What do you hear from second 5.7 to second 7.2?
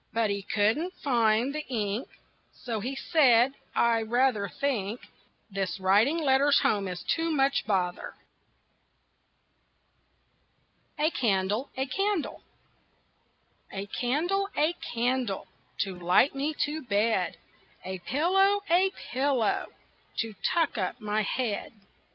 writing letters home is